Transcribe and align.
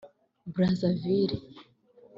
Brazzaville 0.53 1.35